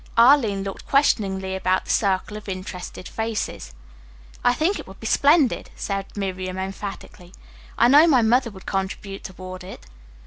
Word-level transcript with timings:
Arline 0.17 0.63
looked 0.63 0.87
questioningly 0.87 1.53
about 1.55 1.83
the 1.85 1.91
circle 1.91 2.35
of 2.35 2.49
interested 2.49 3.07
faces. 3.07 3.71
"I 4.43 4.51
think 4.51 4.79
it 4.79 4.87
would 4.87 4.99
be 4.99 5.05
splendid," 5.05 5.69
said 5.75 6.17
Miriam 6.17 6.57
emphatically. 6.57 7.35
"I 7.77 7.87
know 7.87 8.07
my 8.07 8.23
mother 8.23 8.49
would 8.49 8.65
contribute 8.65 9.23
toward 9.25 9.63
it." 9.63 9.85